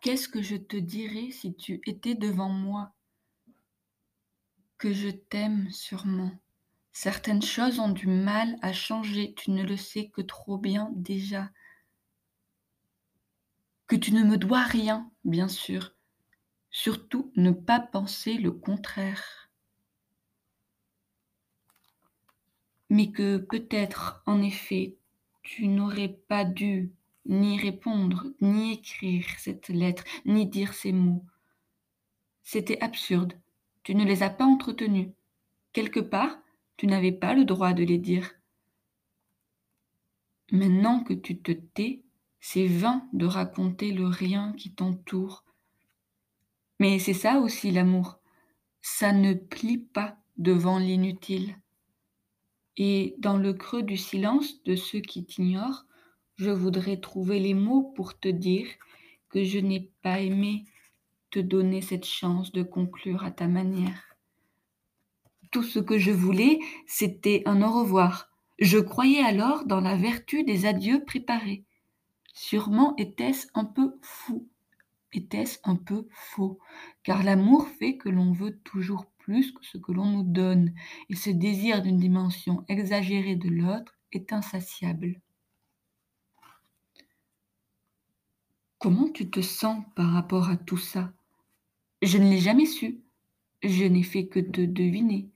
Qu'est-ce 0.00 0.28
que 0.28 0.40
je 0.40 0.56
te 0.56 0.78
dirais 0.78 1.30
si 1.30 1.54
tu 1.54 1.82
étais 1.86 2.14
devant 2.14 2.48
moi? 2.48 2.92
Que 4.78 4.94
je 4.94 5.10
t'aime 5.10 5.70
sûrement. 5.70 6.30
Certaines 6.92 7.42
choses 7.42 7.78
ont 7.80 7.90
du 7.90 8.06
mal 8.06 8.56
à 8.62 8.72
changer, 8.72 9.34
tu 9.34 9.50
ne 9.50 9.62
le 9.62 9.76
sais 9.76 10.08
que 10.08 10.22
trop 10.22 10.56
bien 10.56 10.90
déjà. 10.94 11.50
Que 13.88 13.96
tu 13.96 14.12
ne 14.12 14.24
me 14.24 14.38
dois 14.38 14.62
rien, 14.62 15.10
bien 15.24 15.48
sûr. 15.48 15.92
Surtout 16.70 17.30
ne 17.36 17.50
pas 17.50 17.78
penser 17.78 18.34
le 18.38 18.52
contraire. 18.52 19.50
Mais 22.88 23.12
que 23.12 23.36
peut-être, 23.36 24.22
en 24.24 24.40
effet, 24.40 24.96
tu 25.42 25.68
n'aurais 25.68 26.08
pas 26.08 26.44
dû 26.46 26.90
ni 27.30 27.58
répondre, 27.58 28.26
ni 28.40 28.72
écrire 28.72 29.24
cette 29.38 29.68
lettre, 29.68 30.04
ni 30.26 30.46
dire 30.46 30.74
ces 30.74 30.92
mots. 30.92 31.24
C'était 32.42 32.80
absurde. 32.80 33.34
Tu 33.84 33.94
ne 33.94 34.04
les 34.04 34.22
as 34.22 34.30
pas 34.30 34.44
entretenus. 34.44 35.10
Quelque 35.72 36.00
part, 36.00 36.36
tu 36.76 36.88
n'avais 36.88 37.12
pas 37.12 37.34
le 37.34 37.44
droit 37.44 37.72
de 37.72 37.84
les 37.84 37.98
dire. 37.98 38.32
Maintenant 40.50 41.04
que 41.04 41.14
tu 41.14 41.40
te 41.40 41.52
tais, 41.52 42.02
c'est 42.40 42.66
vain 42.66 43.08
de 43.12 43.26
raconter 43.26 43.92
le 43.92 44.06
rien 44.06 44.52
qui 44.54 44.74
t'entoure. 44.74 45.44
Mais 46.80 46.98
c'est 46.98 47.14
ça 47.14 47.38
aussi 47.38 47.70
l'amour. 47.70 48.18
Ça 48.82 49.12
ne 49.12 49.34
plie 49.34 49.78
pas 49.78 50.16
devant 50.36 50.78
l'inutile. 50.78 51.56
Et 52.76 53.14
dans 53.18 53.36
le 53.36 53.52
creux 53.52 53.82
du 53.82 53.96
silence 53.96 54.64
de 54.64 54.74
ceux 54.74 55.00
qui 55.00 55.24
t'ignorent, 55.24 55.84
je 56.40 56.50
voudrais 56.50 56.96
trouver 56.96 57.38
les 57.38 57.52
mots 57.52 57.92
pour 57.94 58.18
te 58.18 58.28
dire 58.28 58.66
que 59.28 59.44
je 59.44 59.58
n'ai 59.58 59.90
pas 60.00 60.20
aimé 60.20 60.64
te 61.30 61.38
donner 61.38 61.82
cette 61.82 62.06
chance 62.06 62.50
de 62.50 62.62
conclure 62.62 63.24
à 63.24 63.30
ta 63.30 63.46
manière. 63.46 64.16
Tout 65.50 65.62
ce 65.62 65.78
que 65.80 65.98
je 65.98 66.10
voulais, 66.10 66.58
c'était 66.86 67.42
un 67.44 67.60
au 67.60 67.70
revoir. 67.70 68.30
Je 68.58 68.78
croyais 68.78 69.22
alors 69.22 69.66
dans 69.66 69.82
la 69.82 69.96
vertu 69.96 70.42
des 70.42 70.64
adieux 70.64 71.04
préparés. 71.04 71.64
Sûrement 72.32 72.96
était-ce 72.96 73.48
un 73.52 73.66
peu 73.66 73.98
fou, 74.00 74.48
était-ce 75.12 75.58
un 75.64 75.76
peu 75.76 76.08
faux, 76.10 76.58
car 77.02 77.22
l'amour 77.22 77.68
fait 77.68 77.98
que 77.98 78.08
l'on 78.08 78.32
veut 78.32 78.58
toujours 78.64 79.04
plus 79.18 79.52
que 79.52 79.62
ce 79.66 79.76
que 79.76 79.92
l'on 79.92 80.06
nous 80.06 80.24
donne, 80.24 80.72
et 81.10 81.16
ce 81.16 81.28
désir 81.28 81.82
d'une 81.82 81.98
dimension 81.98 82.64
exagérée 82.68 83.36
de 83.36 83.50
l'autre 83.50 83.98
est 84.12 84.32
insatiable. 84.32 85.20
Comment 88.80 89.10
tu 89.10 89.28
te 89.28 89.42
sens 89.42 89.84
par 89.94 90.10
rapport 90.10 90.48
à 90.48 90.56
tout 90.56 90.78
ça? 90.78 91.12
Je 92.00 92.16
ne 92.16 92.30
l'ai 92.30 92.38
jamais 92.38 92.64
su. 92.64 93.02
Je 93.62 93.84
n'ai 93.84 94.02
fait 94.02 94.26
que 94.26 94.40
te 94.40 94.62
deviner. 94.62 95.28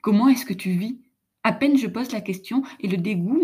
Comment 0.00 0.28
est-ce 0.28 0.46
que 0.46 0.54
tu 0.54 0.70
vis? 0.70 1.00
À 1.42 1.52
peine 1.52 1.76
je 1.76 1.88
pose 1.88 2.12
la 2.12 2.20
question 2.20 2.62
et 2.78 2.86
le 2.86 2.98
dégoût 2.98 3.42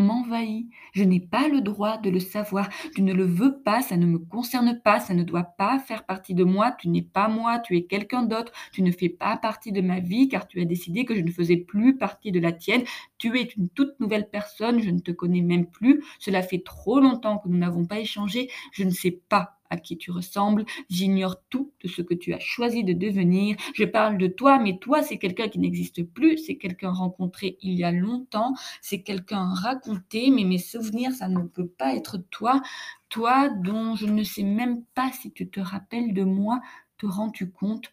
m'envahit. 0.00 0.68
Je 0.92 1.04
n'ai 1.04 1.20
pas 1.20 1.48
le 1.48 1.60
droit 1.60 1.98
de 1.98 2.10
le 2.10 2.20
savoir. 2.20 2.68
Tu 2.94 3.02
ne 3.02 3.12
le 3.12 3.24
veux 3.24 3.60
pas, 3.62 3.82
ça 3.82 3.96
ne 3.96 4.06
me 4.06 4.18
concerne 4.18 4.80
pas, 4.80 5.00
ça 5.00 5.14
ne 5.14 5.22
doit 5.22 5.44
pas 5.44 5.78
faire 5.78 6.04
partie 6.04 6.34
de 6.34 6.44
moi. 6.44 6.72
Tu 6.72 6.88
n'es 6.88 7.02
pas 7.02 7.28
moi, 7.28 7.58
tu 7.58 7.76
es 7.76 7.84
quelqu'un 7.84 8.22
d'autre. 8.22 8.52
Tu 8.72 8.82
ne 8.82 8.90
fais 8.90 9.08
pas 9.08 9.36
partie 9.36 9.72
de 9.72 9.80
ma 9.80 10.00
vie 10.00 10.28
car 10.28 10.48
tu 10.48 10.60
as 10.60 10.64
décidé 10.64 11.04
que 11.04 11.14
je 11.14 11.20
ne 11.20 11.30
faisais 11.30 11.56
plus 11.56 11.96
partie 11.96 12.32
de 12.32 12.40
la 12.40 12.52
tienne. 12.52 12.82
Tu 13.18 13.38
es 13.38 13.44
une 13.56 13.68
toute 13.68 13.98
nouvelle 14.00 14.28
personne, 14.28 14.80
je 14.80 14.90
ne 14.90 15.00
te 15.00 15.10
connais 15.12 15.42
même 15.42 15.66
plus. 15.66 16.02
Cela 16.18 16.42
fait 16.42 16.62
trop 16.64 17.00
longtemps 17.00 17.38
que 17.38 17.48
nous 17.48 17.58
n'avons 17.58 17.86
pas 17.86 18.00
échangé. 18.00 18.50
Je 18.72 18.84
ne 18.84 18.90
sais 18.90 19.20
pas 19.28 19.59
à 19.70 19.76
qui 19.76 19.96
tu 19.96 20.10
ressembles, 20.10 20.64
j'ignore 20.88 21.36
tout 21.48 21.72
de 21.82 21.88
ce 21.88 22.02
que 22.02 22.14
tu 22.14 22.32
as 22.34 22.38
choisi 22.40 22.84
de 22.84 22.92
devenir, 22.92 23.56
je 23.74 23.84
parle 23.84 24.18
de 24.18 24.26
toi, 24.26 24.58
mais 24.58 24.78
toi 24.78 25.02
c'est 25.02 25.18
quelqu'un 25.18 25.48
qui 25.48 25.58
n'existe 25.58 26.02
plus, 26.04 26.38
c'est 26.38 26.56
quelqu'un 26.56 26.90
rencontré 26.90 27.56
il 27.62 27.74
y 27.74 27.84
a 27.84 27.92
longtemps, 27.92 28.54
c'est 28.82 29.02
quelqu'un 29.02 29.52
raconté, 29.54 30.30
mais 30.30 30.44
mes 30.44 30.58
souvenirs, 30.58 31.12
ça 31.12 31.28
ne 31.28 31.42
peut 31.42 31.66
pas 31.68 31.94
être 31.94 32.18
toi, 32.30 32.60
toi 33.08 33.48
dont 33.48 33.94
je 33.96 34.06
ne 34.06 34.22
sais 34.22 34.42
même 34.42 34.84
pas 34.94 35.10
si 35.12 35.32
tu 35.32 35.48
te 35.48 35.60
rappelles 35.60 36.14
de 36.14 36.24
moi, 36.24 36.60
te 36.98 37.06
rends-tu 37.06 37.50
compte? 37.50 37.90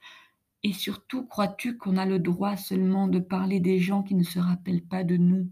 Et 0.64 0.74
surtout, 0.74 1.26
crois-tu 1.26 1.78
qu'on 1.78 1.98
a 1.98 2.06
le 2.06 2.20
droit 2.20 2.58
seulement 2.58 3.08
de 3.08 3.20
parler 3.20 3.60
des 3.60 3.80
gens 3.80 4.04
qui 4.04 4.16
ne 4.16 4.24
se 4.24 4.40
rappellent 4.40 4.86
pas 4.86 5.04
de 5.04 5.18
nous? 5.18 5.50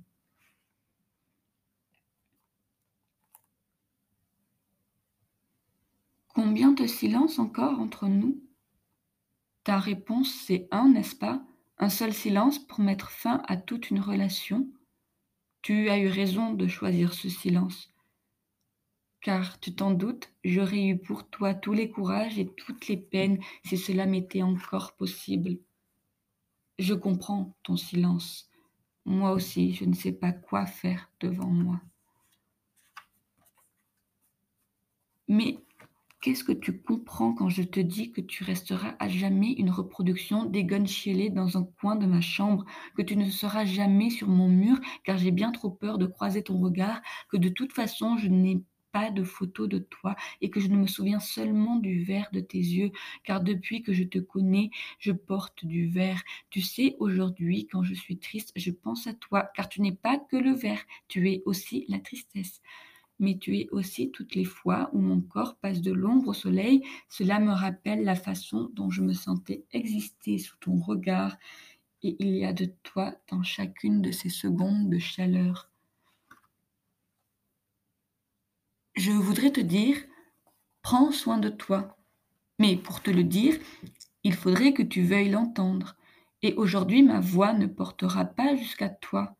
Combien 6.35 6.73
de 6.73 6.85
silence 6.85 7.39
encore 7.39 7.79
entre 7.79 8.09
nous? 8.09 8.43
Ta 9.63 9.79
réponse, 9.79 10.29
c'est 10.33 10.67
un, 10.69 10.89
n'est-ce 10.89 11.15
pas? 11.15 11.41
Un 11.77 11.87
seul 11.87 12.13
silence 12.13 12.59
pour 12.59 12.81
mettre 12.81 13.09
fin 13.09 13.41
à 13.47 13.55
toute 13.55 13.89
une 13.89 14.01
relation? 14.01 14.67
Tu 15.61 15.87
as 15.87 15.97
eu 15.97 16.09
raison 16.09 16.53
de 16.53 16.67
choisir 16.67 17.13
ce 17.13 17.29
silence. 17.29 17.89
Car, 19.21 19.61
tu 19.61 19.73
t'en 19.73 19.91
doutes, 19.91 20.29
j'aurais 20.43 20.85
eu 20.85 20.97
pour 20.97 21.29
toi 21.29 21.53
tous 21.53 21.71
les 21.71 21.89
courages 21.89 22.37
et 22.37 22.53
toutes 22.53 22.89
les 22.89 22.97
peines 22.97 23.39
si 23.63 23.77
cela 23.77 24.05
m'était 24.05 24.41
encore 24.43 24.97
possible. 24.97 25.57
Je 26.79 26.95
comprends 26.95 27.55
ton 27.63 27.77
silence. 27.77 28.49
Moi 29.05 29.31
aussi, 29.31 29.73
je 29.73 29.85
ne 29.85 29.95
sais 29.95 30.11
pas 30.11 30.33
quoi 30.33 30.65
faire 30.65 31.09
devant 31.21 31.47
moi. 31.47 31.79
Mais 35.29 35.64
Qu'est-ce 36.25 36.43
que 36.43 36.53
tu 36.53 36.81
comprends 36.81 37.35
quand 37.35 37.49
je 37.49 37.61
te 37.61 37.79
dis 37.79 38.11
que 38.11 38.19
tu 38.19 38.43
resteras 38.43 38.95
à 38.97 39.07
jamais 39.07 39.51
une 39.51 39.69
reproduction 39.69 40.43
d'Egon 40.43 40.87
Schiele 40.87 41.31
dans 41.31 41.55
un 41.55 41.63
coin 41.79 41.95
de 41.95 42.07
ma 42.07 42.19
chambre, 42.19 42.65
que 42.97 43.03
tu 43.03 43.15
ne 43.15 43.29
seras 43.29 43.63
jamais 43.63 44.09
sur 44.09 44.27
mon 44.27 44.49
mur, 44.49 44.79
car 45.03 45.19
j'ai 45.19 45.29
bien 45.29 45.51
trop 45.51 45.69
peur 45.69 45.99
de 45.99 46.07
croiser 46.07 46.41
ton 46.41 46.59
regard, 46.59 46.99
que 47.29 47.37
de 47.37 47.49
toute 47.49 47.73
façon 47.73 48.17
je 48.17 48.27
n'ai 48.27 48.63
pas 48.91 49.11
de 49.11 49.23
photo 49.23 49.67
de 49.67 49.77
toi 49.77 50.15
et 50.41 50.49
que 50.49 50.59
je 50.59 50.67
ne 50.67 50.77
me 50.77 50.87
souviens 50.87 51.19
seulement 51.19 51.75
du 51.75 52.03
vert 52.03 52.29
de 52.33 52.39
tes 52.39 52.57
yeux, 52.57 52.91
car 53.23 53.39
depuis 53.39 53.83
que 53.83 53.93
je 53.93 54.03
te 54.03 54.17
connais, 54.17 54.71
je 54.97 55.11
porte 55.11 55.63
du 55.63 55.85
vert. 55.89 56.23
Tu 56.49 56.59
sais, 56.59 56.95
aujourd'hui, 56.97 57.67
quand 57.71 57.83
je 57.83 57.93
suis 57.93 58.17
triste, 58.17 58.51
je 58.55 58.71
pense 58.71 59.05
à 59.05 59.13
toi, 59.13 59.51
car 59.53 59.69
tu 59.69 59.79
n'es 59.79 59.93
pas 59.93 60.17
que 60.17 60.37
le 60.37 60.55
vert, 60.55 60.83
tu 61.07 61.29
es 61.29 61.43
aussi 61.45 61.85
la 61.87 61.99
tristesse 61.99 62.63
mais 63.19 63.37
tu 63.37 63.57
es 63.57 63.67
aussi 63.71 64.11
toutes 64.11 64.35
les 64.35 64.45
fois 64.45 64.89
où 64.93 64.99
mon 64.99 65.21
corps 65.21 65.55
passe 65.57 65.81
de 65.81 65.91
l'ombre 65.91 66.29
au 66.29 66.33
soleil. 66.33 66.83
Cela 67.09 67.39
me 67.39 67.51
rappelle 67.51 68.03
la 68.03 68.15
façon 68.15 68.69
dont 68.73 68.89
je 68.89 69.01
me 69.01 69.13
sentais 69.13 69.65
exister 69.71 70.37
sous 70.37 70.57
ton 70.57 70.79
regard, 70.79 71.37
et 72.03 72.15
il 72.19 72.35
y 72.35 72.45
a 72.45 72.53
de 72.53 72.65
toi 72.83 73.15
dans 73.29 73.43
chacune 73.43 74.01
de 74.01 74.11
ces 74.11 74.29
secondes 74.29 74.89
de 74.89 74.99
chaleur. 74.99 75.71
Je 78.95 79.11
voudrais 79.11 79.51
te 79.51 79.61
dire, 79.61 79.97
prends 80.81 81.11
soin 81.11 81.37
de 81.37 81.49
toi. 81.49 81.97
Mais 82.59 82.77
pour 82.77 83.01
te 83.01 83.09
le 83.09 83.23
dire, 83.23 83.57
il 84.23 84.33
faudrait 84.33 84.73
que 84.73 84.83
tu 84.83 85.01
veuilles 85.01 85.29
l'entendre. 85.29 85.97
Et 86.41 86.53
aujourd'hui, 86.53 87.03
ma 87.03 87.19
voix 87.19 87.53
ne 87.53 87.65
portera 87.65 88.23
pas 88.23 88.55
jusqu'à 88.55 88.89
toi. 88.89 89.35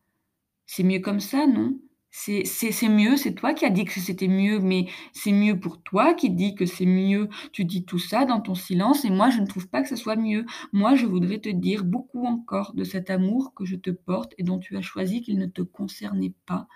C'est 0.66 0.82
mieux 0.82 1.00
comme 1.00 1.20
ça, 1.20 1.46
non? 1.46 1.78
C'est 2.18 2.88
mieux, 2.88 3.16
c'est 3.16 3.34
toi 3.34 3.52
qui 3.52 3.64
as 3.66 3.70
dit 3.70 3.84
que 3.84 4.00
c'était 4.00 4.28
mieux, 4.28 4.58
mais 4.58 4.86
c'est 5.12 5.32
mieux 5.32 5.60
pour 5.60 5.82
toi 5.82 6.14
qui 6.14 6.30
dis 6.30 6.54
que 6.54 6.64
c'est 6.66 6.86
mieux. 6.86 7.28
Tu 7.52 7.64
dis 7.64 7.84
tout 7.84 7.98
ça 7.98 8.24
dans 8.24 8.40
ton 8.40 8.54
silence 8.54 9.04
et 9.04 9.10
moi, 9.10 9.28
je 9.30 9.40
ne 9.40 9.46
trouve 9.46 9.68
pas 9.68 9.82
que 9.82 9.88
ce 9.88 9.96
soit 9.96 10.16
mieux. 10.16 10.46
Moi, 10.72 10.94
je 10.94 11.06
voudrais 11.06 11.38
te 11.40 11.48
dire 11.50 11.84
beaucoup 11.84 12.24
encore 12.26 12.72
de 12.74 12.84
cet 12.84 13.10
amour 13.10 13.52
que 13.54 13.64
je 13.66 13.76
te 13.76 13.90
porte 13.90 14.32
et 14.38 14.42
dont 14.44 14.58
tu 14.58 14.76
as 14.76 14.82
choisi 14.82 15.20
qu'il 15.20 15.38
ne 15.38 15.46
te 15.46 15.62
concernait 15.62 16.34
pas. 16.46 16.66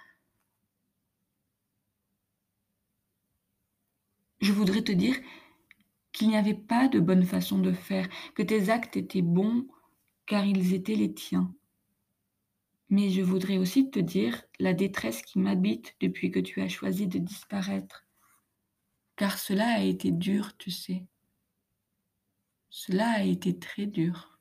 Je 4.43 4.53
voudrais 4.53 4.83
te 4.83 4.93
dire 4.93 5.17
qu'il 6.13 6.29
n'y 6.29 6.37
avait 6.37 6.55
pas 6.55 6.89
de 6.89 7.01
bonne 7.01 7.25
façon 7.25 7.59
de 7.59 7.73
faire, 7.73 8.09
que 8.35 8.43
tes 8.43 8.71
actes 8.71 8.97
étaient 8.97 9.23
bons 9.23 9.67
car 10.27 10.45
ils 10.47 10.75
étaient 10.75 10.95
les 10.95 11.15
tiens. 11.15 11.55
Mais 12.91 13.09
je 13.11 13.23
voudrais 13.23 13.57
aussi 13.57 13.91
te 13.91 14.01
dire 14.01 14.43
la 14.59 14.75
détresse 14.75 15.23
qui 15.23 15.39
m'habite 15.39 15.95
depuis 16.01 16.31
que 16.31 16.41
tu 16.41 16.61
as 16.61 16.69
choisi 16.69 17.07
de 17.07 17.19
disparaître. 17.19 18.05
Car 19.17 19.39
cela 19.39 19.67
a 19.69 19.81
été 19.81 20.11
dur, 20.11 20.57
tu 20.57 20.71
sais. 20.71 21.07
Cela 22.69 23.11
a 23.11 23.23
été 23.23 23.59
très 23.59 23.87
dur. 23.87 24.39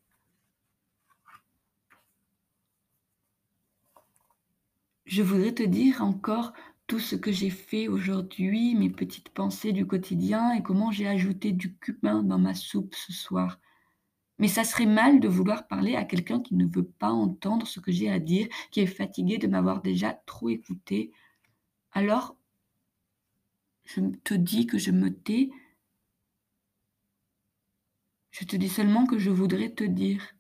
Je 5.06 5.22
voudrais 5.24 5.54
te 5.54 5.64
dire 5.64 6.04
encore 6.04 6.54
tout 6.88 7.00
ce 7.00 7.16
que 7.16 7.32
j'ai 7.32 7.50
fait 7.52 7.88
aujourd'hui, 7.88 8.74
mes 8.76 8.90
petites 8.90 9.30
pensées 9.30 9.74
du 9.74 9.86
quotidien 9.86 10.54
et 10.54 10.64
comment 10.64 10.92
j'ai 10.92 11.08
ajouté 11.08 11.52
du 11.52 11.76
cumin 11.76 12.24
dans 12.24 12.40
ma 12.40 12.56
soupe 12.56 12.96
ce 12.96 13.14
soir. 13.14 13.60
Mais 14.40 14.48
ça 14.48 14.64
serait 14.64 14.86
mal 14.86 15.20
de 15.20 15.28
vouloir 15.28 15.68
parler 15.68 15.96
à 15.96 16.06
quelqu'un 16.06 16.42
qui 16.42 16.56
ne 16.56 16.66
veut 16.66 16.88
pas 16.88 17.12
entendre 17.12 17.68
ce 17.68 17.80
que 17.80 17.92
j'ai 17.92 18.10
à 18.10 18.20
dire, 18.20 18.48
qui 18.72 18.80
est 18.80 18.88
fatigué 18.88 19.38
de 19.38 19.48
m'avoir 19.48 19.82
déjà 19.82 20.14
trop 20.26 20.50
écouté. 20.50 21.12
Alors, 21.92 22.36
je 23.84 24.02
te 24.24 24.34
dis 24.34 24.66
que 24.66 24.78
je 24.78 24.92
me 24.92 25.14
tais. 25.14 25.50
Je 28.32 28.46
te 28.46 28.56
dis 28.56 28.70
seulement 28.70 29.06
que 29.06 29.20
je 29.20 29.30
voudrais 29.30 29.72
te 29.72 29.84
dire. 29.84 30.36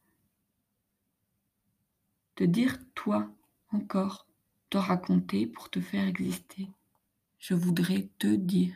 Te 2.36 2.46
dire 2.46 2.78
toi 2.96 3.30
encore, 3.72 4.28
te 4.70 4.78
raconter 4.78 5.46
pour 5.46 5.70
te 5.70 5.82
faire 5.82 6.08
exister. 6.08 6.70
Je 7.38 7.54
voudrais 7.54 8.10
te 8.18 8.28
dire. 8.28 8.76